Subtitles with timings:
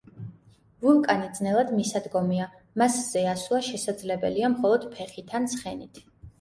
[0.85, 2.49] ვულკანი ძნელად მისადგომია,
[2.83, 6.07] მასზე ასვლა შესაძლებელია მხოლოდ ფეხით ან ცხენით.